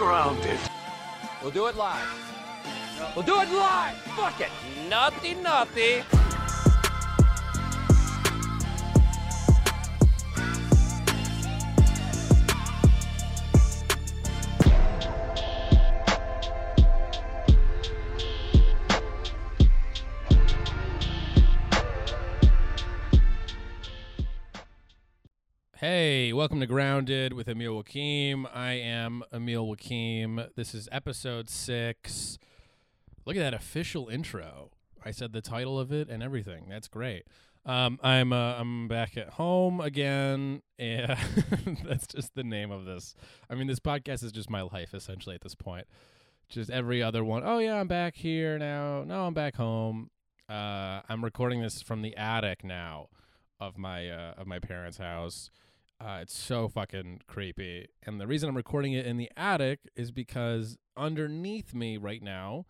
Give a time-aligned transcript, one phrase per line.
[0.00, 0.58] grounded.
[1.42, 2.08] We'll do it live.
[3.14, 3.96] We'll do it live.
[4.16, 4.48] Fuck it.
[4.88, 6.19] Naughty, naughty.
[25.80, 28.44] Hey, welcome to Grounded with Emil Wakim.
[28.54, 30.50] I am Emil Wakim.
[30.54, 32.36] This is episode six.
[33.24, 34.72] Look at that official intro.
[35.02, 36.66] I said the title of it and everything.
[36.68, 37.24] That's great.
[37.64, 43.14] Um, I'm uh, I'm back at home again, that's just the name of this.
[43.48, 45.86] I mean, this podcast is just my life essentially at this point.
[46.50, 47.42] Just every other one.
[47.42, 49.02] Oh yeah, I'm back here now.
[49.04, 50.10] No, I'm back home.
[50.46, 53.08] Uh, I'm recording this from the attic now
[53.58, 55.50] of my uh, of my parents' house.
[56.00, 57.86] Uh, it's so fucking creepy.
[58.04, 62.64] And the reason I'm recording it in the attic is because underneath me right now,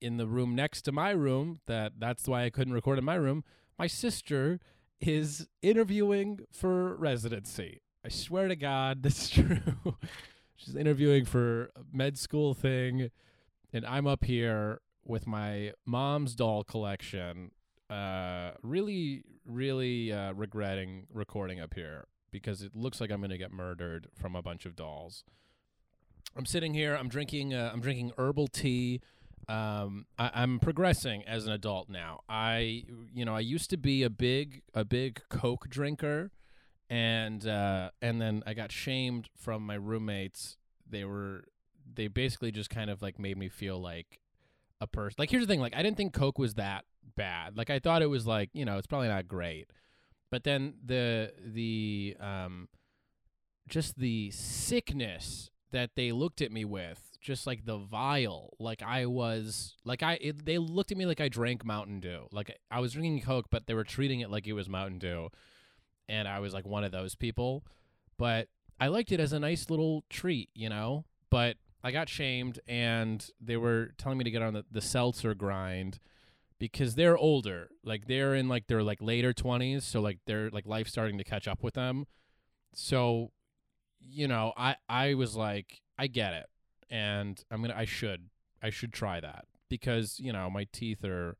[0.00, 3.16] in the room next to my room, that that's why I couldn't record in my
[3.16, 3.42] room,
[3.76, 4.60] my sister
[5.00, 7.80] is interviewing for residency.
[8.04, 9.96] I swear to God, this is true.
[10.54, 13.10] She's interviewing for a med school thing,
[13.72, 17.50] and I'm up here with my mom's doll collection.
[17.90, 23.38] Uh, really, really uh, regretting recording up here because it looks like I'm going to
[23.38, 25.22] get murdered from a bunch of dolls.
[26.36, 26.96] I'm sitting here.
[26.96, 27.54] I'm drinking.
[27.54, 29.00] Uh, I'm drinking herbal tea.
[29.48, 32.22] Um, I, I'm progressing as an adult now.
[32.28, 36.32] I, you know, I used to be a big, a big Coke drinker,
[36.90, 40.56] and uh, and then I got shamed from my roommates.
[40.90, 41.44] They were,
[41.94, 44.18] they basically just kind of like made me feel like
[44.80, 45.14] a person.
[45.20, 45.60] Like here's the thing.
[45.60, 47.56] Like I didn't think Coke was that bad.
[47.56, 49.68] Like I thought it was like you know it's probably not great.
[50.34, 52.66] But then the the um
[53.68, 59.06] just the sickness that they looked at me with, just like the vile, like I
[59.06, 62.26] was like I it, they looked at me like I drank Mountain Dew.
[62.32, 65.30] Like I was drinking Coke, but they were treating it like it was Mountain Dew.
[66.08, 67.64] And I was like one of those people.
[68.18, 68.48] But
[68.80, 71.04] I liked it as a nice little treat, you know?
[71.30, 75.32] But I got shamed and they were telling me to get on the, the seltzer
[75.36, 76.00] grind
[76.58, 77.68] because they're older.
[77.84, 81.24] Like they're in like their like later 20s, so like they're like life starting to
[81.24, 82.06] catch up with them.
[82.74, 83.32] So,
[84.00, 86.46] you know, I I was like I get it.
[86.90, 88.28] And I'm going to I should
[88.62, 91.36] I should try that because, you know, my teeth are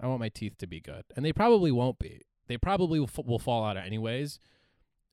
[0.00, 1.04] I want my teeth to be good.
[1.14, 2.22] And they probably won't be.
[2.48, 4.40] They probably will, f- will fall out anyways,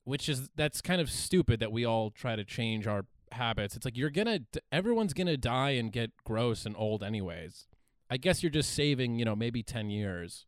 [0.05, 3.75] which is that's kind of stupid that we all try to change our habits.
[3.75, 7.67] It's like you're going to everyone's going to die and get gross and old anyways.
[8.09, 10.45] I guess you're just saving, you know, maybe 10 years.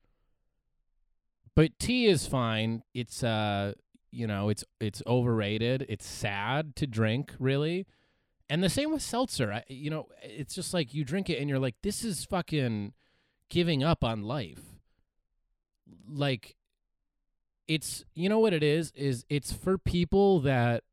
[1.55, 2.83] But tea is fine.
[2.93, 3.73] It's uh,
[4.11, 5.85] you know, it's it's overrated.
[5.89, 7.85] It's sad to drink, really.
[8.49, 9.51] And the same with seltzer.
[9.51, 12.93] I, you know, it's just like you drink it and you're like this is fucking
[13.49, 14.61] giving up on life.
[16.07, 16.55] Like
[17.67, 20.83] it's you know what it is is it's for people that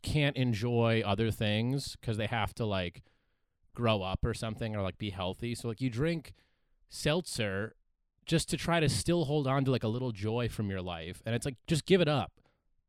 [0.00, 3.02] can't enjoy other things cuz they have to like
[3.78, 5.54] grow up or something or like be healthy.
[5.54, 6.32] So like you drink
[6.88, 7.76] seltzer
[8.26, 11.22] just to try to still hold on to like a little joy from your life
[11.24, 12.32] and it's like just give it up.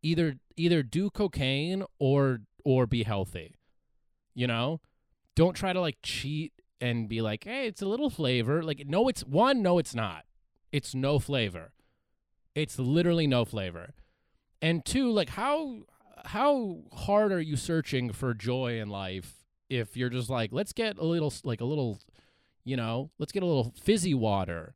[0.02, 3.56] Either either do cocaine or or be healthy.
[4.34, 4.82] You know?
[5.36, 9.08] Don't try to like cheat and be like, "Hey, it's a little flavor." Like no
[9.08, 10.24] it's one, no it's not.
[10.72, 11.72] It's no flavor.
[12.56, 13.94] It's literally no flavor.
[14.62, 15.84] And two, like how
[16.26, 19.39] how hard are you searching for joy in life
[19.70, 22.00] if you're just like, let's get a little, like a little,
[22.64, 24.76] you know, let's get a little fizzy water.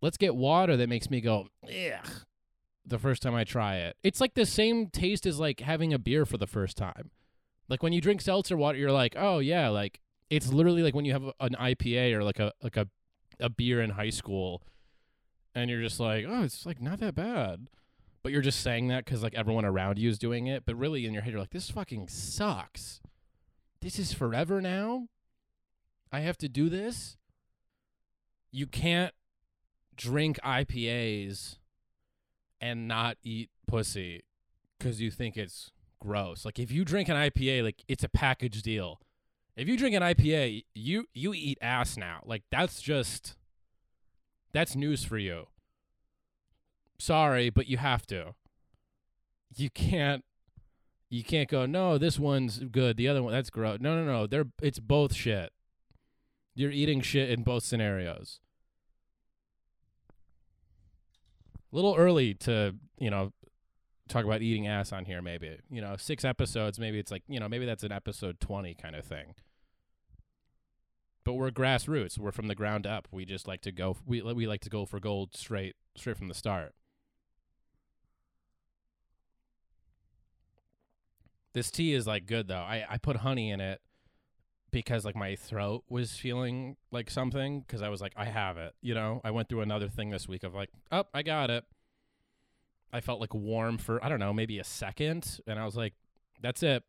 [0.00, 2.08] Let's get water that makes me go, ugh,
[2.84, 3.96] the first time I try it.
[4.02, 7.10] It's like the same taste as like having a beer for the first time.
[7.68, 10.00] Like when you drink seltzer water, you're like, oh yeah, like
[10.30, 12.88] it's literally like when you have an IPA or like a like a
[13.40, 14.62] a beer in high school,
[15.54, 17.68] and you're just like, oh, it's like not that bad.
[18.22, 20.64] But you're just saying that because like everyone around you is doing it.
[20.64, 23.00] But really in your head, you're like, this fucking sucks
[23.82, 25.08] this is forever now.
[26.12, 27.16] I have to do this.
[28.50, 29.12] You can't
[29.96, 31.56] drink IPAs
[32.60, 34.22] and not eat pussy
[34.78, 36.44] because you think it's gross.
[36.44, 39.00] Like if you drink an IPA, like it's a package deal.
[39.56, 42.20] If you drink an IPA, you you eat ass now.
[42.24, 43.36] Like that's just
[44.52, 45.48] that's news for you.
[46.98, 48.34] Sorry, but you have to.
[49.56, 50.24] You can't
[51.12, 52.96] you can't go, no, this one's good.
[52.96, 53.80] The other one, that's gross.
[53.82, 54.26] No, no, no.
[54.26, 55.52] They're it's both shit.
[56.54, 58.40] You're eating shit in both scenarios.
[61.70, 63.34] A little early to, you know,
[64.08, 65.20] talk about eating ass on here.
[65.20, 66.78] Maybe you know, six episodes.
[66.78, 69.34] Maybe it's like you know, maybe that's an episode twenty kind of thing.
[71.24, 72.16] But we're grassroots.
[72.16, 73.06] We're from the ground up.
[73.12, 73.98] We just like to go.
[74.06, 76.72] We we like to go for gold straight straight from the start.
[81.54, 82.54] This tea is like good though.
[82.56, 83.80] I I put honey in it
[84.70, 88.74] because like my throat was feeling like something because I was like I have it.
[88.80, 91.64] You know, I went through another thing this week of like, oh, I got it.
[92.92, 95.94] I felt like warm for I don't know, maybe a second, and I was like,
[96.40, 96.82] that's it.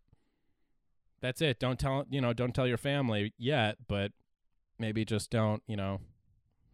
[1.22, 1.60] That's it.
[1.60, 4.12] Don't tell, you know, don't tell your family yet, but
[4.78, 6.02] maybe just don't, you know,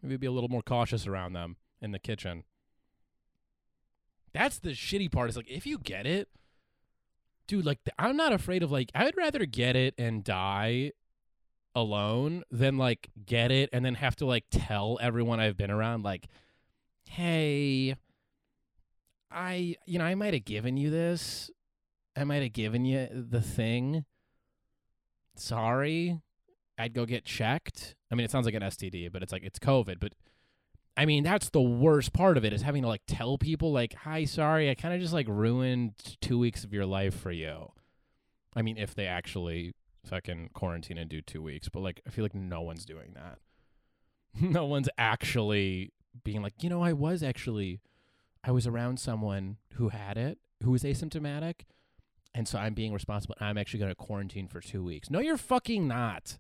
[0.02, 2.44] maybe be a little more cautious around them in the kitchen.
[4.34, 5.30] That's the shitty part.
[5.30, 6.30] Is like if you get it,
[7.50, 10.92] dude, like I'm not afraid of like I'd rather get it and die
[11.76, 16.04] alone than like get it and then have to like tell everyone I've been around
[16.04, 16.28] like,
[17.10, 17.96] "Hey,
[19.32, 21.50] I, you know, I might have given you this.
[22.16, 24.06] I might have given you the thing.
[25.36, 26.20] Sorry.
[26.78, 27.96] I'd go get checked.
[28.12, 30.14] I mean, it sounds like an STD, but it's like it's COVID, but
[30.98, 33.94] I mean, that's the worst part of it is having to like tell people like,
[33.94, 37.72] "Hi, sorry, I kind of just like ruined 2 weeks of your life for you."
[38.56, 39.74] I mean, if they actually
[40.06, 43.40] fucking quarantine and do 2 weeks, but like I feel like no one's doing that.
[44.42, 45.94] no one's actually
[46.24, 47.80] being like, "You know, I was actually
[48.44, 51.62] I was around someone who had it, who was asymptomatic,
[52.34, 53.36] and so I'm being responsible.
[53.40, 55.10] I'm actually going to quarantine for two weeks.
[55.10, 56.38] No, you're fucking not.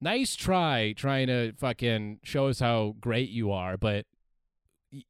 [0.00, 4.06] Nice try trying to fucking show us how great you are, but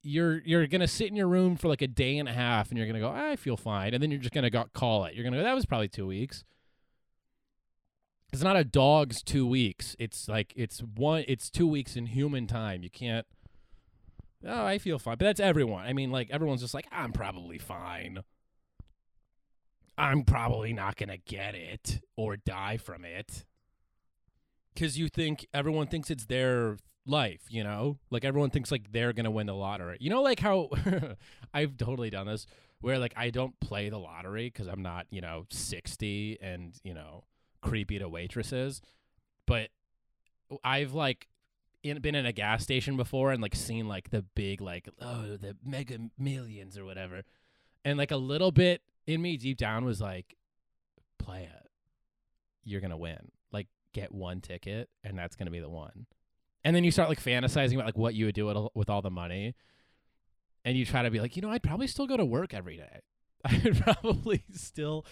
[0.03, 2.79] you're you're gonna sit in your room for like a day and a half, and
[2.79, 5.15] you're gonna go, I feel fine, and then you're just gonna go call it.
[5.15, 6.45] You're gonna go, that was probably two weeks.
[8.33, 9.97] It's not a dog's two weeks.
[9.99, 11.25] It's like it's one.
[11.27, 12.83] It's two weeks in human time.
[12.83, 13.27] You can't
[14.47, 15.17] oh, I feel fine.
[15.19, 15.85] But that's everyone.
[15.85, 18.21] I mean, like, everyone's just like, I'm probably fine.
[19.99, 23.45] I'm probably not to get it or die from it.
[24.81, 27.99] Because you think everyone thinks it's their life, you know?
[28.09, 29.99] Like, everyone thinks, like, they're going to win the lottery.
[30.01, 30.71] You know, like how
[31.55, 32.47] I've totally done this
[32.81, 36.95] where, like, I don't play the lottery because I'm not, you know, 60 and, you
[36.95, 37.25] know,
[37.61, 38.81] creepy to waitresses.
[39.45, 39.69] But
[40.65, 41.29] I've, like,
[41.83, 45.39] in, been in a gas station before and like seen like the big like oh
[45.41, 47.23] the mega millions or whatever,
[47.87, 50.37] and like a little bit in me deep down was like,
[51.19, 51.71] play it,
[52.65, 53.31] you're gonna win.
[53.93, 56.07] Get one ticket and that's gonna be the one,
[56.65, 59.11] and then you start like fantasizing about like what you would do with, all the
[59.11, 59.55] money,
[60.65, 62.77] and you try to be like you know I'd probably still go to work every
[62.77, 63.01] day.
[63.45, 65.05] I'd probably still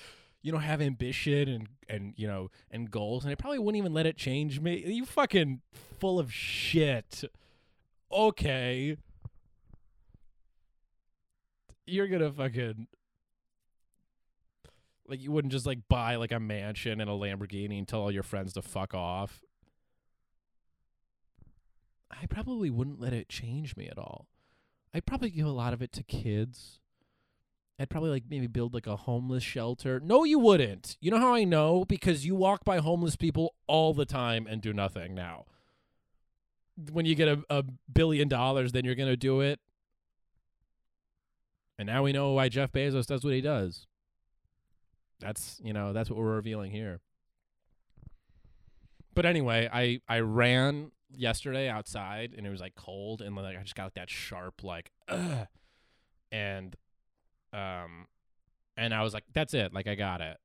[0.42, 3.92] you know, have ambition and and you know and goals, and I probably wouldn't even
[3.92, 4.84] let it change me.
[4.86, 5.60] You fucking
[5.98, 7.24] full of shit.
[8.10, 8.96] Okay.
[11.86, 12.86] You're gonna fucking
[15.08, 18.12] like you wouldn't just like buy like a mansion and a Lamborghini and tell all
[18.12, 19.42] your friends to fuck off.
[22.10, 24.26] I probably wouldn't let it change me at all.
[24.94, 26.80] I'd probably give a lot of it to kids
[27.80, 30.00] I'd probably like maybe build like a homeless shelter.
[30.00, 30.96] No, you wouldn't.
[31.00, 31.84] You know how I know?
[31.84, 35.44] Because you walk by homeless people all the time and do nothing now.
[36.90, 39.60] When you get a, a billion dollars, then you're going to do it.
[41.78, 43.86] And now we know why Jeff Bezos does what he does.
[45.20, 47.00] That's, you know, that's what we're revealing here.
[49.14, 53.62] But anyway, I I ran yesterday outside and it was like cold and like I
[53.62, 55.48] just got like that sharp like ugh.
[56.30, 56.76] and
[57.52, 58.06] um,
[58.76, 59.72] and I was like, that's it.
[59.74, 60.36] Like I got it.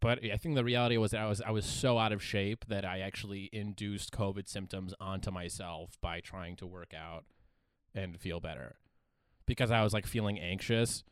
[0.00, 2.64] But I think the reality was that I was I was so out of shape
[2.68, 7.24] that I actually induced COVID symptoms onto myself by trying to work out
[7.94, 8.76] and feel better
[9.46, 11.04] because I was like feeling anxious.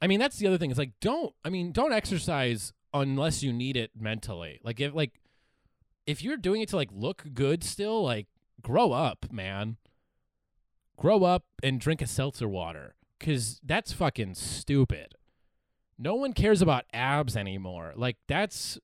[0.00, 0.70] I mean, that's the other thing.
[0.70, 4.60] It's like don't I mean, don't exercise unless you need it mentally.
[4.62, 5.20] Like if like
[6.06, 8.26] if you're doing it to like look good still, like
[8.62, 9.76] grow up, man.
[10.96, 15.14] Grow up and drink a seltzer water because that's fucking stupid.
[15.98, 17.92] No one cares about abs anymore.
[17.96, 18.78] Like that's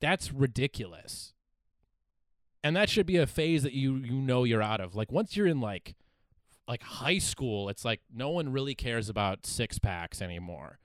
[0.00, 1.32] that's ridiculous.
[2.62, 4.94] And that should be a phase that you you know you're out of.
[4.94, 5.94] Like once you're in like
[6.70, 10.78] like high school, it's like no one really cares about six packs anymore.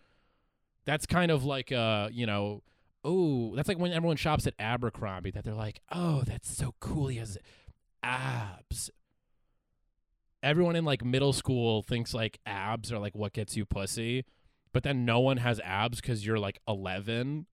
[0.86, 2.63] That's kind of like uh, you know,
[3.04, 7.08] oh, that's like when everyone shops at Abercrombie that they're like, "Oh, that's so cool.
[7.08, 7.38] He has
[8.04, 8.92] abs."
[10.46, 14.24] everyone in like middle school thinks like abs are like what gets you pussy,
[14.72, 17.48] but then no one has abs because you're like 11.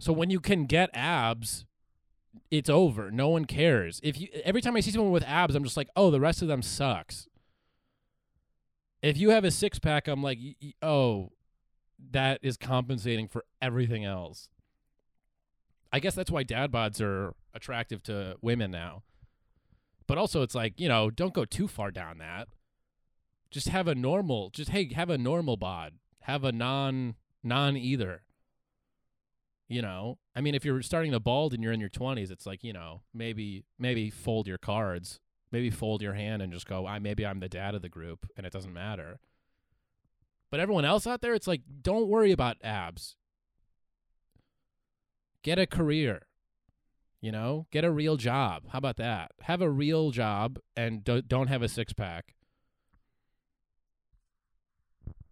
[0.00, 1.66] So when you can get abs,
[2.50, 3.10] it's over.
[3.10, 4.00] No one cares.
[4.02, 6.42] If you every time I see someone with abs, I'm just like, oh, the rest
[6.42, 7.28] of them sucks.
[9.02, 10.38] If you have a six pack, I'm like,
[10.82, 11.32] oh,
[12.10, 14.48] that is compensating for everything else.
[15.92, 19.02] I guess that's why dad bods are attractive to women now.
[20.06, 22.48] But also, it's like you know, don't go too far down that.
[23.50, 24.50] Just have a normal.
[24.50, 25.94] Just hey, have a normal bod.
[26.22, 28.22] Have a non non either.
[29.68, 32.46] You know, I mean, if you're starting to bald and you're in your 20s, it's
[32.46, 35.18] like you know, maybe maybe fold your cards,
[35.50, 36.86] maybe fold your hand and just go.
[36.86, 39.18] I maybe I'm the dad of the group, and it doesn't matter.
[40.50, 43.16] But everyone else out there, it's like, don't worry about abs.
[45.42, 46.26] Get a career.
[47.20, 48.64] You know, get a real job.
[48.70, 49.32] How about that?
[49.42, 52.34] Have a real job and do- don't have a six pack.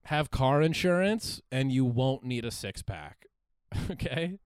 [0.06, 3.26] Have car insurance and you won't need a six pack.
[3.90, 4.38] okay?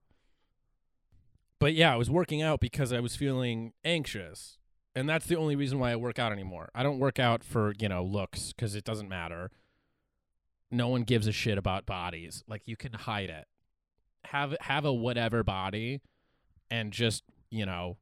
[1.59, 4.57] But yeah, I was working out because I was feeling anxious.
[4.95, 6.69] And that's the only reason why I work out anymore.
[6.73, 9.51] I don't work out for, you know, looks because it doesn't matter.
[10.71, 12.43] No one gives a shit about bodies.
[12.47, 13.45] Like you can hide it.
[14.25, 16.01] Have have a whatever body
[16.69, 17.97] and just, you know,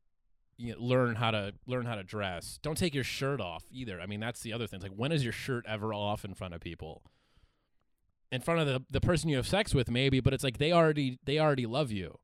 [0.57, 2.59] you know, learn how to learn how to dress.
[2.61, 4.01] Don't take your shirt off either.
[4.01, 4.77] I mean, that's the other thing.
[4.77, 7.03] It's like when is your shirt ever off in front of people?
[8.31, 10.71] In front of the the person you have sex with maybe, but it's like they
[10.71, 12.17] already they already love you.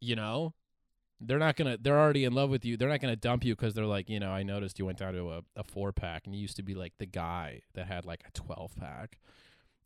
[0.00, 0.54] You know?
[1.20, 2.76] They're not to they're already in love with you.
[2.76, 5.14] They're not to dump you cuz they're like, you know, I noticed you went down
[5.14, 8.04] to a a 4 pack and you used to be like the guy that had
[8.04, 9.18] like a 12 pack.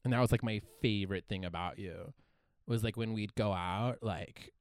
[0.02, 2.14] And that was like my favorite thing about you.
[2.66, 4.52] Was like when we'd go out like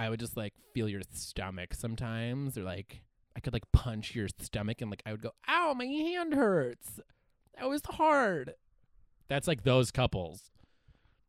[0.00, 3.02] I would just like feel your stomach sometimes, or like
[3.36, 7.00] I could like punch your stomach and like I would go, "Ow, my hand hurts."
[7.58, 8.54] That was hard.
[9.30, 10.50] That's like those couples.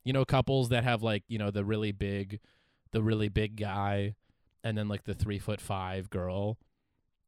[0.04, 2.40] You know, couples that have like you know the really big,
[2.92, 4.16] the really big guy,
[4.64, 6.58] and then like the three foot five girl.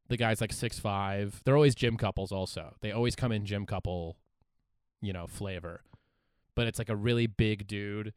[0.10, 1.42] The guy's like six five.
[1.46, 2.32] They're always gym couples.
[2.32, 4.18] Also, they always come in gym couple,
[5.02, 5.84] you know, flavor.
[6.56, 8.14] But it's like a really big dude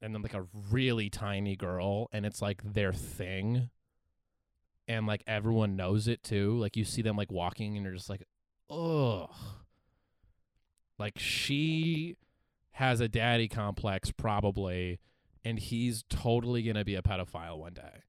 [0.00, 3.70] and then like a really tiny girl and it's like their thing
[4.86, 8.08] and like everyone knows it too like you see them like walking and you're just
[8.08, 8.22] like
[8.70, 9.30] ugh
[10.98, 12.16] like she
[12.72, 15.00] has a daddy complex probably
[15.44, 18.02] and he's totally gonna be a pedophile one day.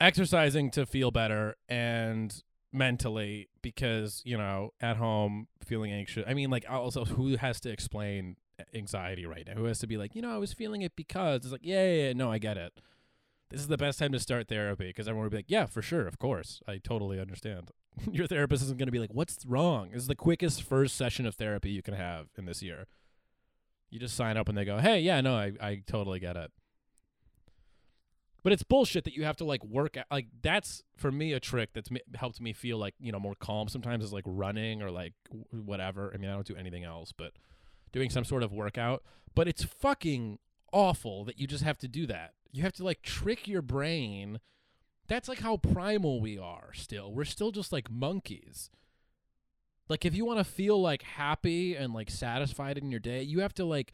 [0.00, 6.50] Exercising to feel better and mentally because you know at home feeling anxious i mean
[6.50, 8.36] like also who has to explain
[8.74, 9.54] anxiety right now?
[9.54, 11.86] Who has to be like you know i was feeling it because it's like yeah
[11.86, 12.72] yeah, yeah no i get it
[13.50, 15.82] this is the best time to start therapy because everyone would be like yeah for
[15.82, 17.70] sure of course i totally understand
[18.12, 21.26] your therapist isn't going to be like what's wrong this is the quickest first session
[21.26, 22.86] of therapy you can have in this year
[23.90, 26.50] you just sign up and they go hey yeah no i, I totally get it
[28.46, 30.04] but it's bullshit that you have to like work out.
[30.08, 33.34] Like that's for me a trick that's m- helped me feel like you know more
[33.40, 33.66] calm.
[33.66, 35.14] Sometimes is like running or like
[35.50, 36.12] whatever.
[36.14, 37.32] I mean, I don't do anything else, but
[37.90, 39.02] doing some sort of workout.
[39.34, 40.38] But it's fucking
[40.72, 42.34] awful that you just have to do that.
[42.52, 44.40] You have to like trick your brain.
[45.08, 46.70] That's like how primal we are.
[46.72, 48.70] Still, we're still just like monkeys.
[49.88, 53.40] Like if you want to feel like happy and like satisfied in your day, you
[53.40, 53.92] have to like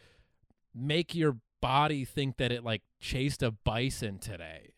[0.75, 4.73] make your body think that it like chased a bison today.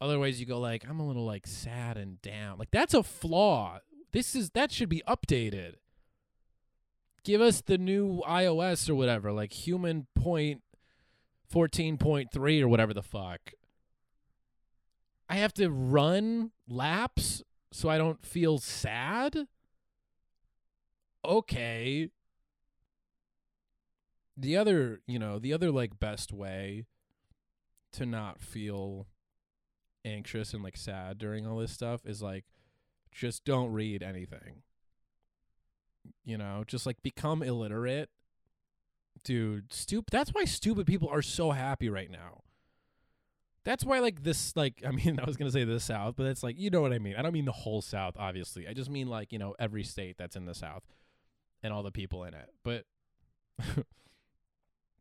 [0.00, 2.58] Otherwise you go like I'm a little like sad and down.
[2.58, 3.78] Like that's a flaw.
[4.12, 5.74] This is that should be updated.
[7.24, 10.62] Give us the new iOS or whatever, like human point
[11.52, 13.52] 14.3 or whatever the fuck.
[15.28, 19.46] I have to run laps so I don't feel sad?
[21.24, 22.10] Okay,
[24.38, 26.84] the other you know the other like best way
[27.92, 29.06] to not feel
[30.04, 32.44] anxious and like sad during all this stuff is like
[33.10, 34.62] just don't read anything
[36.24, 38.10] you know just like become illiterate
[39.22, 42.42] dude stupid that's why stupid people are so happy right now
[43.64, 46.42] that's why like this like i mean i was gonna say the south but it's
[46.42, 48.90] like you know what i mean i don't mean the whole south obviously i just
[48.90, 50.82] mean like you know every state that's in the south
[51.62, 52.84] and all the people in it but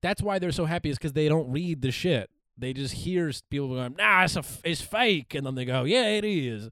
[0.02, 2.30] that's why they're so happy is because they don't read the shit.
[2.58, 5.84] They just hear people going, "Nah, it's a f- it's fake," and then they go,
[5.84, 6.70] "Yeah, it is."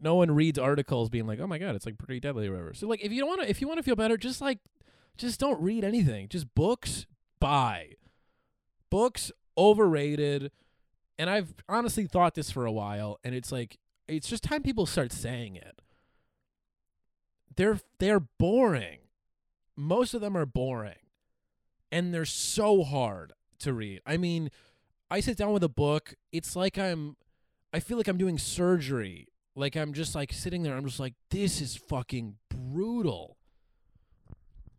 [0.00, 2.74] No one reads articles being like, "Oh my god, it's like pretty deadly," or whatever.
[2.74, 4.58] So like, if you don't want to, if you want to feel better, just like,
[5.16, 6.28] just don't read anything.
[6.28, 7.06] Just books,
[7.40, 7.92] buy.
[8.90, 10.50] Books overrated,
[11.18, 13.78] and I've honestly thought this for a while, and it's like,
[14.08, 15.80] it's just time people start saying it.
[17.56, 18.98] They're they're boring.
[19.76, 20.96] Most of them are boring
[21.92, 24.00] and they're so hard to read.
[24.06, 24.50] I mean,
[25.10, 27.16] I sit down with a book, it's like I'm
[27.72, 30.74] I feel like I'm doing surgery Like I'm just like sitting there.
[30.74, 33.36] I'm just like, this is fucking brutal.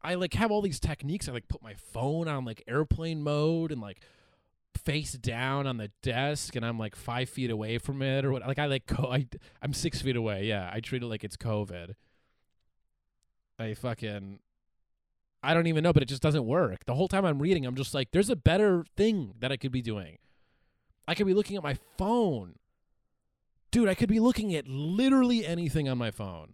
[0.03, 1.29] I like have all these techniques.
[1.29, 3.99] I like put my phone on like airplane mode and like
[4.83, 8.45] face down on the desk, and I'm like five feet away from it or what.
[8.45, 9.27] Like I like co- I
[9.61, 10.45] I'm six feet away.
[10.45, 11.95] Yeah, I treat it like it's COVID.
[13.59, 14.39] I fucking
[15.43, 16.85] I don't even know, but it just doesn't work.
[16.85, 19.73] The whole time I'm reading, I'm just like, there's a better thing that I could
[19.73, 20.17] be doing.
[21.05, 22.55] I could be looking at my phone.
[23.69, 26.53] Dude, I could be looking at literally anything on my phone.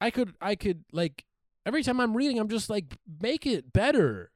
[0.00, 1.24] I could I could like
[1.66, 4.30] every time I'm reading I'm just like make it better.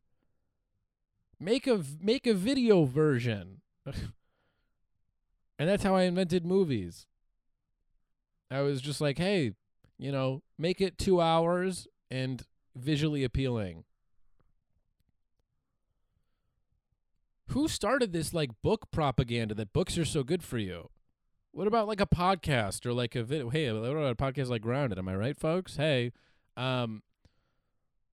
[1.39, 3.63] Make a make a video version.
[3.87, 3.99] and
[5.59, 7.07] that's how I invented movies.
[8.51, 9.55] I was just like, "Hey,
[9.99, 12.43] you know, make it 2 hours and
[12.77, 13.85] visually appealing."
[17.49, 20.92] Who started this like book propaganda that books are so good for you?
[21.53, 23.51] What about like a podcast or like a video?
[23.51, 24.99] Hey, what about a podcast like Grounded?
[24.99, 25.77] Am I right, folks?
[25.77, 26.13] Hey,
[26.57, 27.03] um,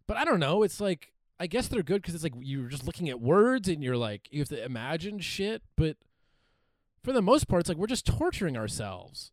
[0.08, 0.62] but I don't know.
[0.62, 3.82] It's like I guess they're good because it's like you're just looking at words and
[3.82, 5.64] you're like you have to imagine shit.
[5.78, 5.96] But
[7.02, 9.32] for the most part, it's like we're just torturing ourselves.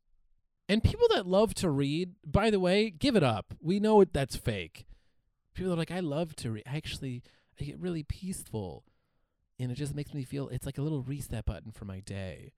[0.68, 3.54] And people that love to read, by the way, give it up.
[3.60, 4.86] We know it, that's fake.
[5.54, 6.64] People are like, I love to read.
[6.66, 7.22] I actually,
[7.60, 8.82] I get really peaceful,
[9.60, 12.52] and it just makes me feel it's like a little reset button for my day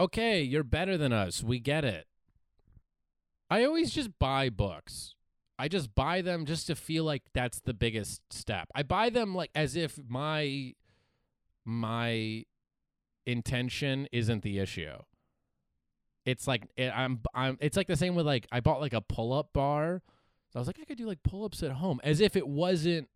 [0.00, 1.42] okay, you're better than us.
[1.42, 2.06] We get it.
[3.50, 5.14] I always just buy books.
[5.58, 8.68] I just buy them just to feel like that's the biggest step.
[8.74, 10.74] I buy them like as if my
[11.64, 12.44] my
[13.26, 14.96] intention isn't the issue.
[16.24, 19.00] It's like it, I'm I'm it's like the same with like I bought like a
[19.00, 20.02] pull-up bar.
[20.52, 23.08] So I was like I could do like pull-ups at home as if it wasn't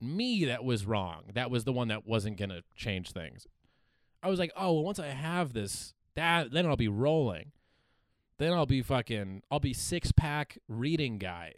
[0.00, 1.22] me that was wrong.
[1.34, 3.46] That was the one that wasn't going to change things.
[4.22, 7.52] I was like, "Oh, well once I have this that then I'll be rolling.
[8.38, 11.54] Then I'll be fucking I'll be six pack reading guy.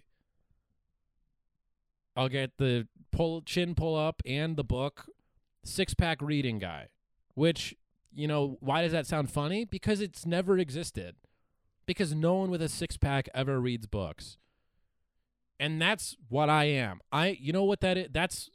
[2.17, 5.09] I'll get the pull chin pull up and the book,
[5.65, 6.89] six pack reading guy.
[7.35, 7.75] Which,
[8.13, 9.65] you know, why does that sound funny?
[9.65, 11.17] Because it's never existed.
[11.87, 14.37] Because no one with a six pack ever reads books.
[15.59, 17.01] And that's what I am.
[17.11, 18.09] I you know what that is?
[18.13, 18.51] That's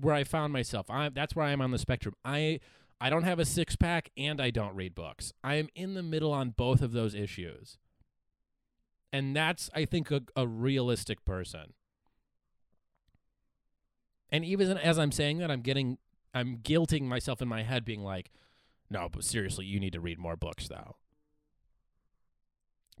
[0.00, 0.88] where I found myself.
[0.88, 2.14] I that's where I am on the spectrum.
[2.24, 2.60] I
[3.00, 5.32] I don't have a six pack and I don't read books.
[5.44, 7.78] I am in the middle on both of those issues.
[9.12, 11.74] And that's, I think, a, a realistic person.
[14.30, 15.98] And even as I'm saying that, I'm getting,
[16.34, 18.30] I'm guilting myself in my head, being like,
[18.90, 20.96] no, but seriously, you need to read more books, though.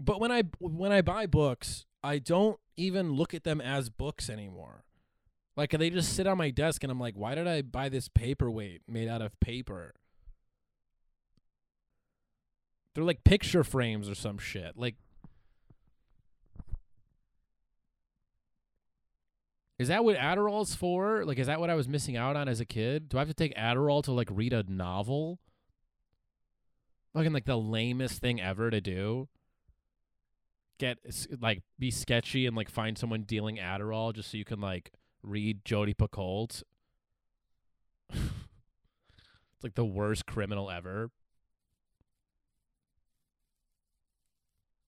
[0.00, 4.30] But when I when I buy books, I don't even look at them as books
[4.30, 4.84] anymore.
[5.58, 8.06] Like they just sit on my desk and I'm like, why did I buy this
[8.06, 9.92] paperweight made out of paper?
[12.94, 14.76] They're like picture frames or some shit.
[14.76, 14.94] Like
[19.80, 21.24] Is that what Adderall's for?
[21.24, 23.08] Like is that what I was missing out on as a kid?
[23.08, 25.40] Do I have to take Adderall to like read a novel?
[27.14, 29.26] Fucking like the lamest thing ever to do.
[30.78, 30.98] Get
[31.40, 34.92] like be sketchy and like find someone dealing Adderall just so you can like
[35.28, 36.62] read Jodi Picoult.
[38.12, 41.10] it's like the worst criminal ever.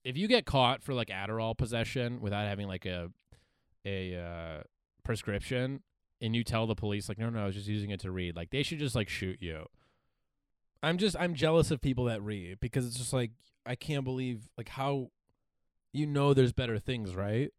[0.04, 3.10] If you get caught for like Adderall possession without having like a
[3.84, 4.62] a uh,
[5.04, 5.82] prescription
[6.20, 8.36] and you tell the police like no no I was just using it to read
[8.36, 9.66] like they should just like shoot you.
[10.82, 13.32] I'm just I'm jealous of people that read because it's just like
[13.66, 15.10] I can't believe like how
[15.92, 17.50] you know there's better things, right?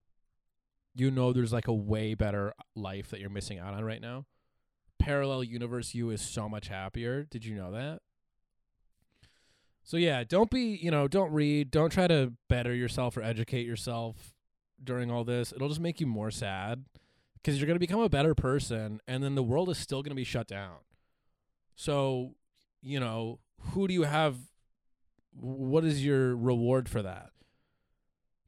[0.96, 4.26] You know there's like a way better life that you're missing out on right now.
[5.00, 7.24] Parallel universe you is so much happier.
[7.24, 8.02] Did you know that?
[9.84, 13.66] So yeah, don't be, you know, don't read, don't try to better yourself or educate
[13.66, 14.34] yourself
[14.84, 15.52] during all this.
[15.52, 16.86] It'll just make you more sad
[17.36, 20.12] because you're going to become a better person and then the world is still going
[20.12, 20.78] to be shut down.
[21.76, 22.36] So,
[22.82, 23.40] you know,
[23.72, 24.38] who do you have
[25.34, 27.32] what is your reward for that?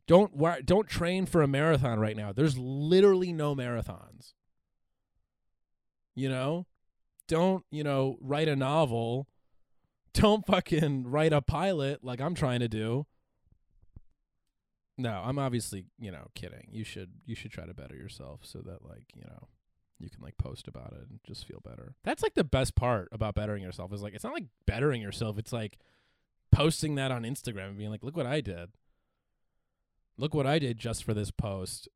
[0.08, 2.34] Don't don't train for a marathon right now.
[2.34, 4.34] There's literally no marathons.
[6.16, 6.68] You know?
[7.28, 9.28] Don't, you know, write a novel.
[10.14, 13.08] Don't fucking write a pilot like I'm trying to do.
[14.98, 16.68] No, I'm obviously, you know, kidding.
[16.72, 19.48] You should you should try to better yourself so that like, you know,
[20.00, 21.96] you can like post about it and just feel better.
[22.04, 25.40] That's like the best part about bettering yourself is like it's not like bettering yourself,
[25.40, 25.80] it's like
[26.52, 28.70] posting that on Instagram and being like, "Look what I did."
[30.18, 31.88] Look what I did just for this post.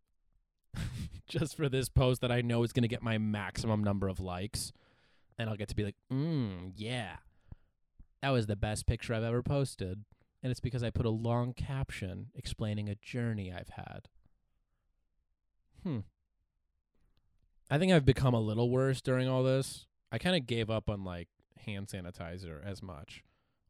[1.27, 4.19] just for this post that I know is going to get my maximum number of
[4.19, 4.71] likes.
[5.37, 7.17] And I'll get to be like, mm, yeah.
[8.21, 10.03] That was the best picture I've ever posted.
[10.41, 14.07] And it's because I put a long caption explaining a journey I've had.
[15.83, 15.99] Hmm.
[17.69, 19.85] I think I've become a little worse during all this.
[20.11, 21.27] I kind of gave up on like
[21.65, 23.23] hand sanitizer as much.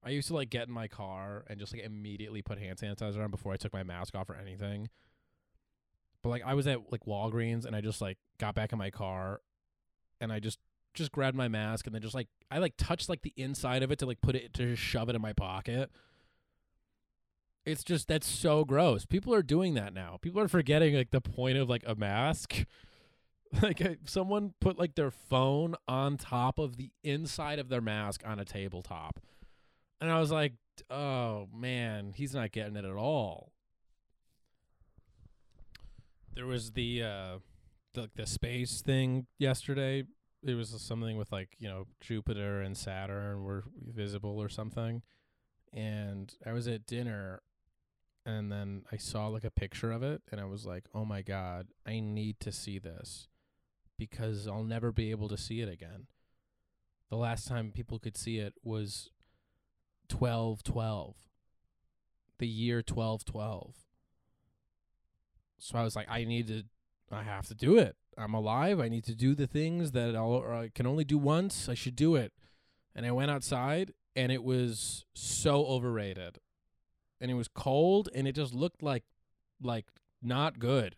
[0.03, 3.23] I used to like get in my car and just like immediately put hand sanitizer
[3.23, 4.89] on before I took my mask off or anything.
[6.21, 8.89] But like I was at like Walgreens and I just like got back in my
[8.89, 9.41] car
[10.19, 10.59] and I just
[10.93, 13.91] just grabbed my mask and then just like I like touched like the inside of
[13.91, 15.91] it to like put it to just shove it in my pocket.
[17.65, 19.05] It's just that's so gross.
[19.05, 20.17] People are doing that now.
[20.21, 22.65] People are forgetting like the point of like a mask.
[23.61, 28.39] like someone put like their phone on top of the inside of their mask on
[28.39, 29.19] a tabletop.
[29.99, 30.53] And I was like,
[30.89, 33.51] "Oh man, he's not getting it at all."
[36.33, 37.39] There was the uh
[37.93, 40.03] the the space thing yesterday.
[40.43, 45.01] It was something with like, you know, Jupiter and Saturn were visible or something.
[45.73, 47.41] And I was at dinner
[48.25, 51.21] and then I saw like a picture of it and I was like, "Oh my
[51.23, 53.27] god, I need to see this
[53.97, 56.07] because I'll never be able to see it again."
[57.09, 59.09] The last time people could see it was
[60.09, 61.15] 1212.
[62.39, 63.73] The year 1212.
[65.59, 66.63] So I was like, I need to
[67.11, 67.95] I have to do it.
[68.17, 68.79] I'm alive.
[68.79, 71.69] I need to do the things that I'll, I can only do once.
[71.69, 72.33] I should do it.
[72.95, 76.39] And I went outside and it was so overrated
[77.21, 79.03] and it was cold and it just looked like
[79.61, 79.85] like
[80.21, 80.95] not good.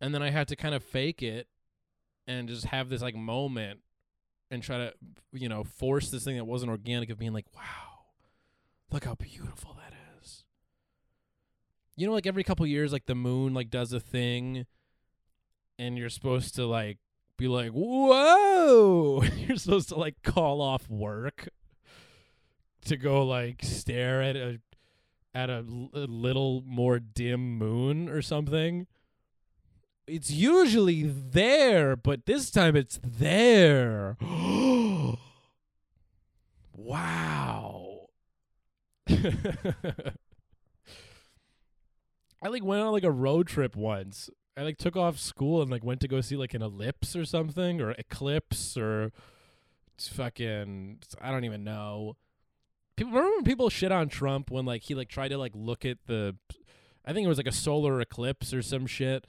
[0.00, 1.48] And then I had to kind of fake it
[2.26, 3.80] and just have this like moment
[4.50, 4.92] and try to
[5.32, 7.62] you know force this thing that wasn't organic of being like wow
[8.90, 10.44] look how beautiful that is
[11.96, 14.66] you know like every couple years like the moon like does a thing
[15.78, 16.98] and you're supposed to like
[17.36, 21.48] be like whoa you're supposed to like call off work
[22.84, 24.60] to go like stare at a
[25.34, 28.86] at a, l- a little more dim moon or something.
[30.06, 34.16] It's usually there, but this time it's there.
[36.74, 38.08] wow.
[39.08, 39.18] I
[42.42, 44.28] like went on like a road trip once.
[44.56, 47.24] I like took off school and like went to go see like an ellipse or
[47.24, 49.10] something or eclipse or
[49.98, 52.16] fucking I don't even know
[52.96, 55.84] people remember when people shit on Trump when like he like tried to like look
[55.84, 56.36] at the
[57.04, 59.26] I think it was like a solar eclipse or some shit.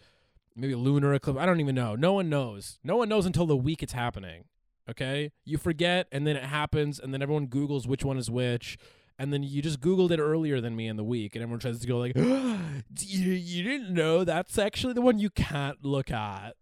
[0.55, 1.39] Maybe a lunar eclipse.
[1.39, 1.95] I don't even know.
[1.95, 2.79] No one knows.
[2.83, 4.45] No one knows until the week it's happening.
[4.89, 5.31] Okay?
[5.43, 8.77] You forget and then it happens and then everyone Googles which one is which.
[9.17, 11.79] And then you just Googled it earlier than me in the week, and everyone tries
[11.79, 16.55] to go like, you, you didn't know that's actually the one you can't look at.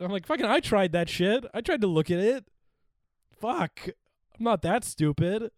[0.00, 1.44] I'm like, fucking, I tried that shit.
[1.52, 2.46] I tried to look at it.
[3.38, 3.88] Fuck.
[4.38, 5.50] I'm not that stupid.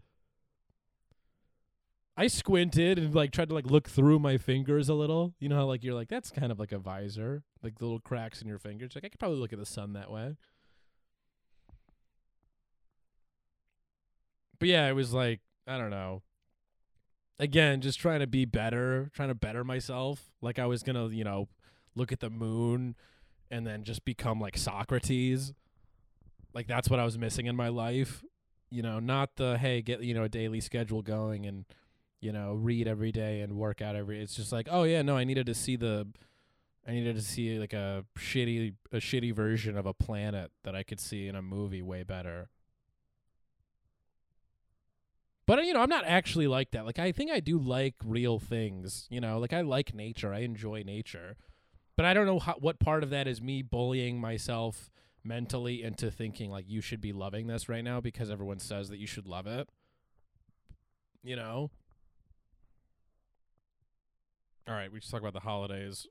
[2.19, 5.35] I squinted and like tried to like look through my fingers a little.
[5.39, 8.01] You know how like you're like that's kind of like a visor, like the little
[8.01, 8.97] cracks in your fingers.
[8.97, 10.35] Like I could probably look at the sun that way.
[14.59, 16.23] But yeah, it was like I don't know.
[17.39, 20.33] Again, just trying to be better, trying to better myself.
[20.43, 21.47] Like I was gonna, you know,
[21.95, 22.97] look at the moon
[23.49, 25.53] and then just become like Socrates.
[26.53, 28.25] Like that's what I was missing in my life.
[28.71, 31.65] You know, not the hey, get you know a daily schedule going and
[32.21, 34.21] you know, read every day and work out every.
[34.21, 36.07] It's just like, oh yeah, no, I needed to see the,
[36.87, 40.83] I needed to see like a shitty, a shitty version of a planet that I
[40.83, 42.49] could see in a movie way better.
[45.49, 46.85] But uh, you know, I'm not actually like that.
[46.85, 49.07] Like I think I do like real things.
[49.09, 50.35] You know, like I like nature.
[50.35, 51.37] I enjoy nature.
[51.97, 54.91] But I don't know how, what part of that is me bullying myself
[55.25, 58.99] mentally into thinking like you should be loving this right now because everyone says that
[58.99, 59.69] you should love it.
[61.25, 61.71] You know?
[64.69, 66.07] All right, we just talk about the holidays.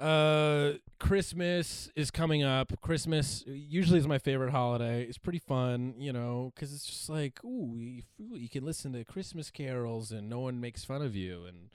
[0.00, 2.72] Uh, Christmas is coming up.
[2.80, 5.02] Christmas usually is my favorite holiday.
[5.02, 9.04] It's pretty fun, you know, because it's just like, ooh, you, you can listen to
[9.04, 11.44] Christmas carols and no one makes fun of you.
[11.46, 11.68] And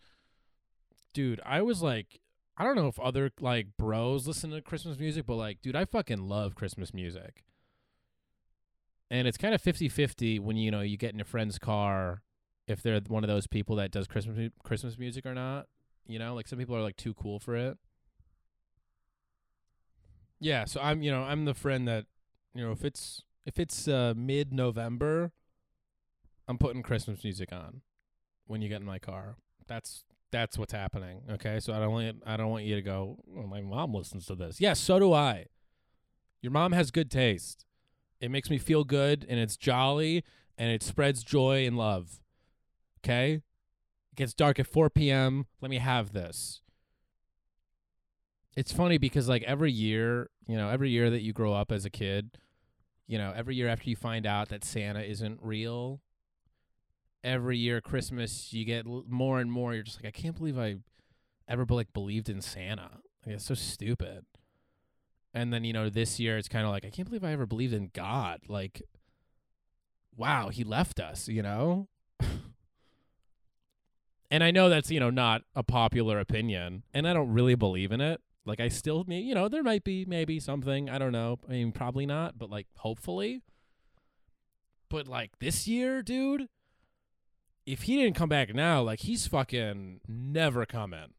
[1.14, 2.22] dude, I was like,
[2.58, 5.86] I don't know if other like bros listen to Christmas music, but like, dude, I
[5.86, 7.44] fucking love Christmas music.
[9.12, 12.24] And it's kind of 50-50 when you know you get in a friend's car
[12.68, 15.68] if they're one of those people that does Christmas mu- Christmas music or not.
[16.06, 17.78] You know, like some people are like too cool for it.
[20.40, 22.06] Yeah, so I'm you know I'm the friend that
[22.54, 25.32] you know if it's if it's uh, mid November,
[26.48, 27.82] I'm putting Christmas music on
[28.46, 29.38] when you get in my car.
[29.68, 31.22] That's that's what's happening.
[31.32, 33.18] Okay, so I don't want I don't want you to go.
[33.26, 34.62] Well, my mom listens to this.
[34.62, 35.48] Yes, so do I.
[36.42, 37.66] Your mom has good taste.
[38.20, 40.24] It makes me feel good, and it's jolly,
[40.58, 42.20] and it spreads joy and love.
[43.08, 43.34] Okay?
[44.12, 45.46] It gets dark at 4 p.m.
[45.62, 46.62] Let me have this.
[48.56, 51.86] It's funny because like every year, you know, every year that you grow up as
[51.86, 52.38] a kid,
[53.06, 56.02] you know, every year after you find out that Santa isn't real,
[57.24, 60.78] every year Christmas you get more and more you're just like I can't believe I
[61.48, 62.90] ever like believed in Santa.
[63.26, 64.26] Like, it's so stupid.
[65.34, 67.46] And then, you know, this year it's kind of like I can't believe I ever
[67.46, 68.42] believed in God.
[68.50, 68.82] Like
[70.18, 71.88] wow, he left us, you know?
[74.30, 77.92] And I know that's, you know, not a popular opinion, and I don't really believe
[77.92, 78.22] in it.
[78.46, 81.40] Like I still, you know, there might be maybe something, I don't know.
[81.48, 83.42] I mean, probably not, but like hopefully.
[84.90, 86.48] But like this year, dude,
[87.66, 91.14] if he didn't come back now, like he's fucking never coming.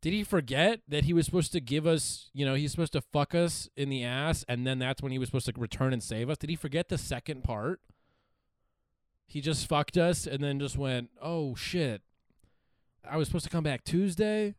[0.00, 3.02] Did he forget that he was supposed to give us, you know, he's supposed to
[3.02, 6.02] fuck us in the ass and then that's when he was supposed to return and
[6.02, 6.38] save us?
[6.38, 7.80] Did he forget the second part?
[9.28, 12.02] He just fucked us and then just went, "Oh shit.
[13.08, 14.54] I was supposed to come back Tuesday.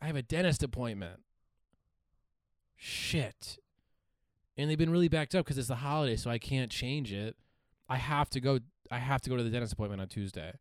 [0.00, 1.22] I have a dentist appointment."
[2.76, 3.58] Shit.
[4.56, 7.36] And they've been really backed up cuz it's the holiday, so I can't change it.
[7.88, 8.58] I have to go
[8.90, 10.58] I have to go to the dentist appointment on Tuesday.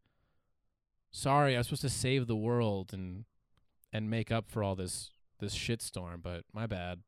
[1.12, 3.26] Sorry, I was supposed to save the world and
[3.92, 7.02] and make up for all this this shitstorm, but my bad.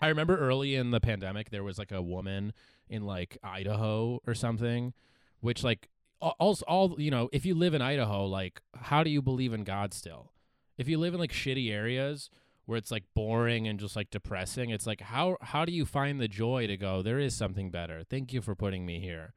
[0.00, 2.52] I remember early in the pandemic there was like a woman
[2.88, 4.92] in like Idaho or something,
[5.40, 5.88] which like
[6.20, 9.64] all all you know, if you live in Idaho, like how do you believe in
[9.64, 10.32] God still?
[10.78, 12.30] If you live in like shitty areas
[12.66, 16.20] where it's like boring and just like depressing, it's like how how do you find
[16.20, 18.02] the joy to go there is something better.
[18.08, 19.34] Thank you for putting me here.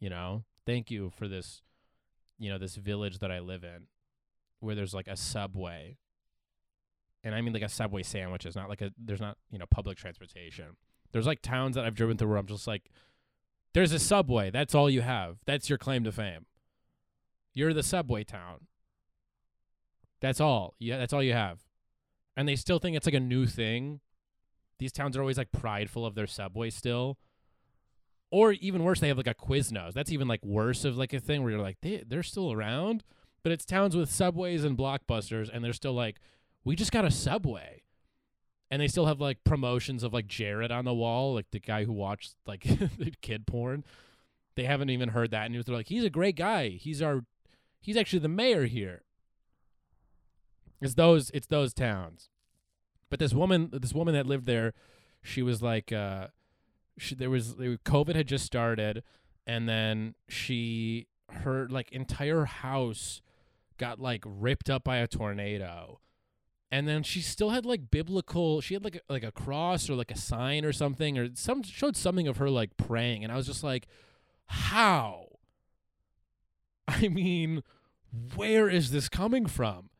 [0.00, 0.44] You know?
[0.64, 1.62] Thank you for this
[2.38, 3.86] you know, this village that I live in
[4.60, 5.98] where there's like a subway.
[7.24, 9.96] And I mean like a subway sandwiches, not like a there's not, you know, public
[9.96, 10.76] transportation.
[11.12, 12.90] There's like towns that I've driven through where I'm just like
[13.74, 14.50] there's a subway.
[14.50, 15.38] That's all you have.
[15.46, 16.46] That's your claim to fame.
[17.54, 18.66] You're the subway town.
[20.20, 20.74] That's all.
[20.78, 21.60] Yeah, that's all you have.
[22.36, 24.00] And they still think it's like a new thing.
[24.78, 27.18] These towns are always like prideful of their subway still.
[28.30, 29.92] Or even worse, they have like a Quiznos.
[29.92, 33.04] That's even like worse of like a thing where you're like, they they're still around.
[33.42, 36.18] But it's towns with subways and blockbusters, and they're still like,
[36.64, 37.82] we just got a subway.
[38.70, 41.84] And they still have like promotions of like Jared on the wall, like the guy
[41.84, 42.66] who watched like
[43.20, 43.84] kid porn.
[44.54, 45.66] They haven't even heard that news.
[45.66, 46.70] They're like, he's a great guy.
[46.70, 47.24] He's our
[47.80, 49.02] he's actually the mayor here.
[50.80, 52.30] It's those it's those towns.
[53.10, 54.72] But this woman this woman that lived there,
[55.22, 56.28] she was like uh
[56.96, 59.02] she, there was COVID had just started
[59.46, 63.20] and then she her like entire house
[63.78, 66.00] got like ripped up by a tornado.
[66.72, 69.94] And then she still had like biblical she had like a, like a cross or
[69.94, 73.36] like a sign or something or some showed something of her like praying and I
[73.36, 73.86] was just like
[74.46, 75.26] how?
[76.88, 77.62] I mean,
[78.34, 79.90] where is this coming from?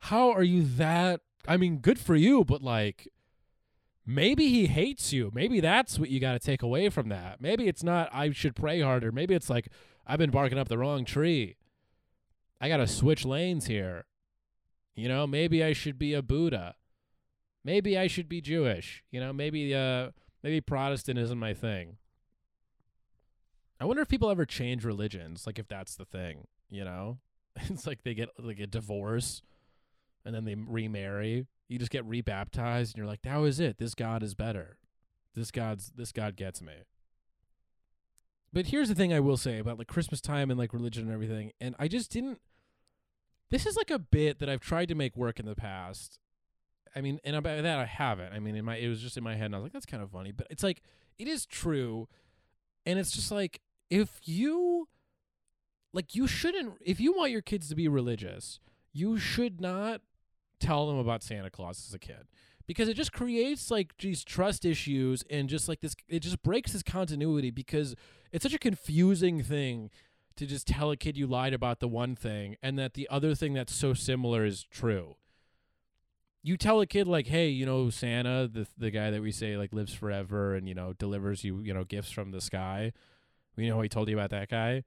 [0.00, 1.20] How are you that?
[1.46, 3.08] I mean, good for you, but like,
[4.06, 5.30] maybe he hates you.
[5.32, 7.40] Maybe that's what you got to take away from that.
[7.40, 9.12] Maybe it's not, I should pray harder.
[9.12, 9.68] Maybe it's like,
[10.06, 11.56] I've been barking up the wrong tree.
[12.60, 14.06] I got to switch lanes here.
[14.94, 16.76] You know, maybe I should be a Buddha.
[17.64, 19.02] Maybe I should be Jewish.
[19.10, 20.10] You know, maybe, uh,
[20.42, 21.96] maybe Protestant isn't my thing.
[23.80, 27.18] I wonder if people ever change religions, like if that's the thing, you know?
[27.70, 29.42] It's like they get like a divorce
[30.24, 31.46] and then they remarry.
[31.68, 33.78] You just get rebaptized and you're like, that was it.
[33.78, 34.78] This God is better.
[35.34, 36.72] This God's this God gets me.
[38.52, 41.12] But here's the thing I will say about like Christmas time and like religion and
[41.12, 41.52] everything.
[41.60, 42.40] And I just didn't
[43.50, 46.18] this is like a bit that I've tried to make work in the past.
[46.96, 48.32] I mean, and about that I haven't.
[48.32, 49.86] I mean, in my it was just in my head and I was like, that's
[49.86, 50.32] kind of funny.
[50.32, 50.82] But it's like
[51.18, 52.08] it is true.
[52.86, 54.88] And it's just like if you
[55.92, 58.60] like you shouldn't if you want your kids to be religious,
[58.92, 60.00] you should not
[60.60, 62.28] tell them about Santa Claus as a kid
[62.66, 66.72] because it just creates like these trust issues and just like this it just breaks
[66.72, 67.94] this continuity because
[68.32, 69.90] it's such a confusing thing
[70.36, 73.34] to just tell a kid you lied about the one thing and that the other
[73.34, 75.16] thing that's so similar is true.
[76.42, 79.56] You tell a kid like, "Hey, you know Santa, the the guy that we say
[79.56, 82.92] like lives forever and you know delivers you, you know, gifts from the sky."
[83.56, 84.84] We know, he told you about that guy.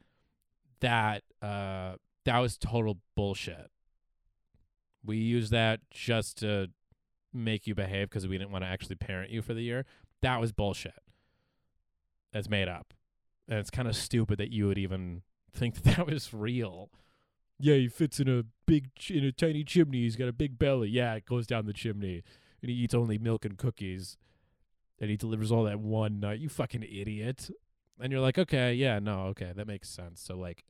[0.81, 3.71] That uh that was total bullshit.
[5.03, 6.69] We used that just to
[7.33, 9.85] make you behave because we didn't want to actually parent you for the year.
[10.21, 10.99] That was bullshit.
[12.33, 12.93] That's made up.
[13.47, 15.21] And it's kind of stupid that you would even
[15.53, 16.89] think that that was real.
[17.59, 19.99] Yeah, he fits in a big ch- in a tiny chimney.
[20.03, 20.89] He's got a big belly.
[20.89, 22.23] Yeah, it goes down the chimney,
[22.61, 24.17] and he eats only milk and cookies.
[24.99, 26.39] and he delivers all that one night.
[26.39, 27.49] You fucking idiot.
[27.99, 30.21] And you're like, okay, yeah, no, okay, that makes sense.
[30.21, 30.63] So like,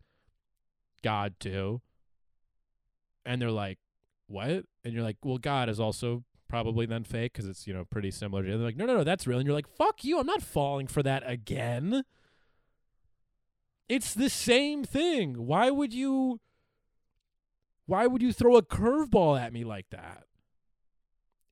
[1.03, 1.81] God too.
[3.25, 3.79] And they're like,
[4.27, 4.65] what?
[4.83, 8.11] And you're like, well, God is also probably then fake because it's you know pretty
[8.11, 8.43] similar.
[8.43, 9.37] to They're like, no, no, no, that's real.
[9.39, 12.03] And you're like, fuck you, I'm not falling for that again.
[13.89, 15.45] It's the same thing.
[15.45, 16.39] Why would you?
[17.85, 20.23] Why would you throw a curveball at me like that?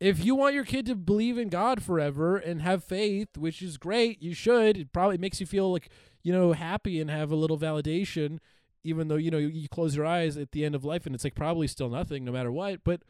[0.02, 3.78] If you want your kid to believe in God forever and have faith, which is
[3.78, 4.78] great, you should.
[4.78, 5.89] It probably makes you feel like,
[6.21, 8.39] you know, happy and have a little validation,
[8.84, 11.24] even though, you know, you, close your eyes at the end of life and it's
[11.24, 12.84] like probably still nothing no matter what.
[12.84, 13.04] But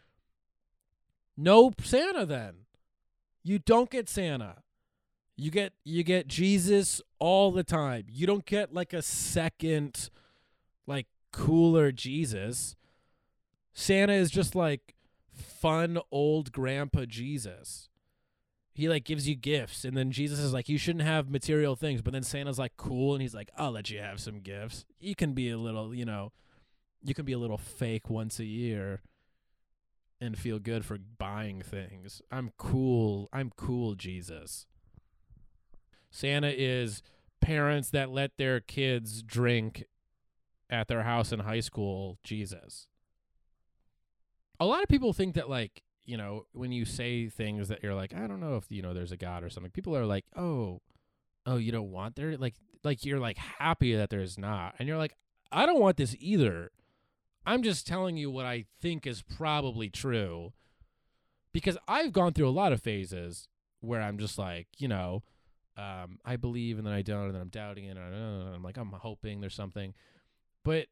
[1.35, 2.65] no Santa then.
[3.43, 4.57] You don't get Santa.
[5.37, 8.05] You get you get Jesus all the time.
[8.09, 10.09] You don't get like a second
[10.87, 12.75] like cooler Jesus.
[13.73, 14.95] Santa is just like
[15.31, 17.89] fun old grandpa Jesus.
[18.73, 22.01] He like gives you gifts and then Jesus is like you shouldn't have material things,
[22.01, 24.85] but then Santa's like cool and he's like I'll let you have some gifts.
[24.99, 26.31] You can be a little, you know,
[27.03, 29.01] you can be a little fake once a year
[30.21, 32.21] and feel good for buying things.
[32.31, 33.29] I'm cool.
[33.33, 34.65] I'm cool, Jesus.
[36.15, 37.03] Santa is
[37.41, 39.83] parents that let their kids drink
[40.69, 42.87] at their house in high school, Jesus.
[44.57, 47.93] A lot of people think that like, you know, when you say things that you're
[47.93, 49.71] like, I don't know if you know there's a god or something.
[49.71, 50.81] People are like, "Oh,
[51.45, 54.97] oh, you don't want there like like you're like happy that there's not." And you're
[54.97, 55.17] like,
[55.51, 56.71] "I don't want this either."
[57.45, 60.53] I'm just telling you what I think is probably true.
[61.51, 63.49] Because I've gone through a lot of phases
[63.81, 65.23] where I'm just like, you know,
[65.77, 68.77] um, I believe and then I don't, and then I'm doubting it, and I'm like,
[68.77, 69.93] I'm hoping there's something.
[70.63, 70.87] But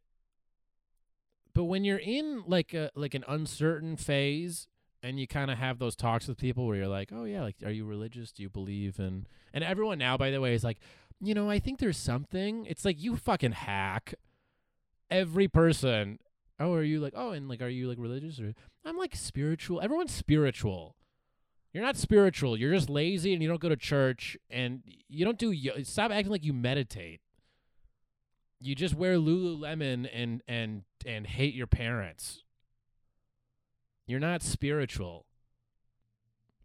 [1.54, 4.67] but when you're in like a like an uncertain phase
[5.02, 7.58] and you kind of have those talks with people where you're like, "Oh yeah, like
[7.63, 8.32] are you religious?
[8.32, 10.80] Do you believe in?" And everyone now by the way is like,
[11.19, 14.15] "You know, I think there's something." It's like you fucking hack.
[15.10, 16.19] Every person
[16.60, 18.54] oh, are you like, oh, and like, are you like religious or?
[18.86, 19.82] I'm like spiritual.
[19.82, 20.96] Everyone's spiritual.
[21.73, 22.55] You're not spiritual.
[22.55, 25.55] You're just lazy and you don't go to church and you don't do.
[25.83, 27.19] Stop acting like you meditate.
[28.62, 32.43] You just wear Lululemon and and and hate your parents.
[34.05, 35.25] You're not spiritual.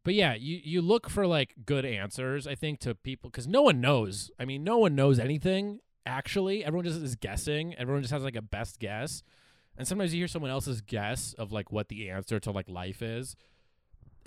[0.05, 2.47] But yeah, you you look for like good answers.
[2.47, 4.31] I think to people because no one knows.
[4.39, 5.81] I mean, no one knows anything.
[6.05, 7.75] Actually, everyone just is guessing.
[7.77, 9.23] Everyone just has like a best guess.
[9.77, 13.01] And sometimes you hear someone else's guess of like what the answer to like life
[13.01, 13.37] is,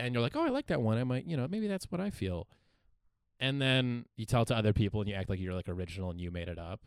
[0.01, 0.97] and you're like, "Oh, I like that one.
[0.97, 2.47] I might, you know, maybe that's what I feel."
[3.39, 6.11] And then you tell it to other people, and you act like you're like original
[6.11, 6.81] and you made it up.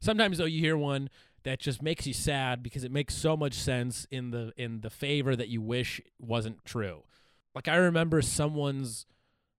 [0.00, 1.08] Sometimes though, you hear one
[1.44, 4.90] that just makes you sad because it makes so much sense in the in the
[4.90, 7.04] favor that you wish wasn't true.
[7.54, 9.06] Like I remember someone's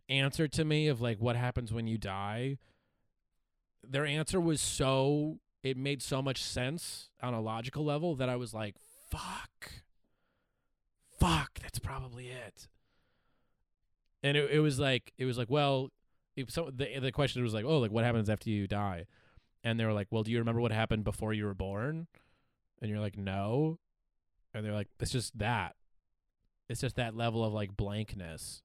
[0.09, 2.57] answer to me of like what happens when you die.
[3.83, 8.35] Their answer was so it made so much sense on a logical level that I
[8.35, 8.75] was like,
[9.09, 9.71] fuck.
[11.23, 12.67] Fuck, that's probably it.
[14.21, 15.89] And it, it was like it was like, well,
[16.35, 19.05] if so the the question was like, oh, like what happens after you die?
[19.63, 22.07] And they were like, well, do you remember what happened before you were born?
[22.81, 23.79] And you're like, no.
[24.53, 25.75] And they're like, it's just that.
[26.67, 28.61] It's just that level of like blankness.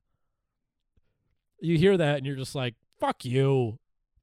[1.61, 3.79] You hear that and you're just like, fuck you.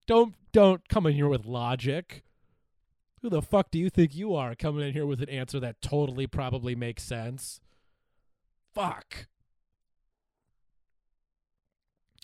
[0.08, 2.24] Don't don't come in here with logic.
[3.21, 5.82] Who the fuck do you think you are coming in here with an answer that
[5.82, 7.62] totally probably makes sense?
[8.75, 9.27] Fuck.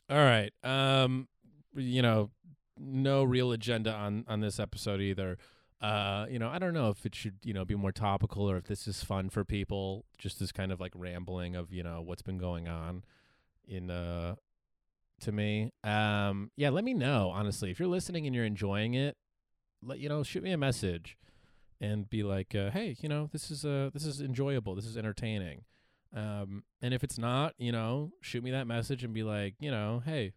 [0.10, 0.52] All right.
[0.64, 1.28] Um
[1.74, 2.32] you know,
[2.78, 5.38] no real agenda on on this episode either.
[5.80, 8.56] Uh, you know, I don't know if it should, you know, be more topical or
[8.58, 12.02] if this is fun for people, just this kind of like rambling of, you know,
[12.02, 13.04] what's been going on
[13.68, 14.36] in uh
[15.22, 15.72] to me.
[15.84, 17.72] Um yeah, let me know honestly.
[17.72, 19.16] If you're listening and you're enjoying it,
[19.82, 21.18] let you know, shoot me a message
[21.80, 24.98] and be like, uh, hey, you know, this is uh this is enjoyable, this is
[24.98, 25.64] entertaining.
[26.16, 29.72] Um, and if it's not, you know, shoot me that message and be like, you
[29.72, 30.34] know, hey,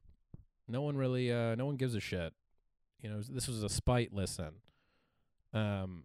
[0.69, 2.33] no one really, uh, no one gives a shit.
[3.01, 4.53] You know, this was a spite listen.
[5.53, 6.05] Um,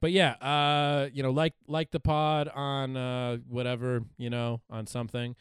[0.00, 4.86] but yeah, uh, you know, like like the pod on uh whatever, you know, on
[4.86, 5.34] something,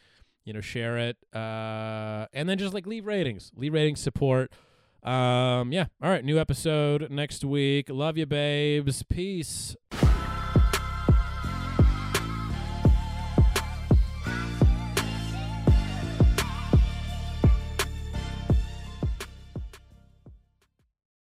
[0.45, 4.51] you know, share it, uh, and then just like leave ratings, leave ratings, support.
[5.03, 5.85] Um, yeah.
[6.01, 6.25] All right.
[6.25, 7.87] New episode next week.
[7.89, 9.03] Love you, babes.
[9.03, 9.75] Peace.